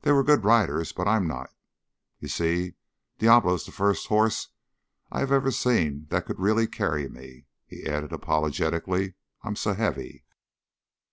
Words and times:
They 0.00 0.10
were 0.10 0.24
good 0.24 0.42
riders, 0.42 0.90
but 0.90 1.06
I'm 1.06 1.28
not. 1.28 1.54
You 2.18 2.26
see, 2.26 2.74
Diablo's 3.18 3.64
the 3.66 3.70
first 3.70 4.08
horse 4.08 4.48
I've 5.12 5.30
ever 5.30 5.52
seen 5.52 6.08
that 6.10 6.26
could 6.26 6.40
really 6.40 6.66
carry 6.66 7.08
me." 7.08 7.46
He 7.68 7.86
added 7.86 8.12
apologetically, 8.12 9.14
"I'm 9.44 9.54
so 9.54 9.74
heavy." 9.74 10.24